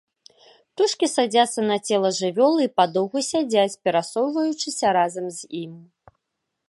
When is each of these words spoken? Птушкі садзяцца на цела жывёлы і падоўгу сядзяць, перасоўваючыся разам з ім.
Птушкі 0.71 1.09
садзяцца 1.15 1.61
на 1.71 1.77
цела 1.91 2.09
жывёлы 2.21 2.61
і 2.67 2.71
падоўгу 2.81 3.19
сядзяць, 3.29 3.77
перасоўваючыся 3.85 4.87
разам 5.01 5.25
з 5.39 5.55
ім. 5.63 5.73